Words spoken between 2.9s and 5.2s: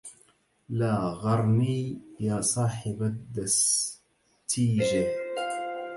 الدستيجه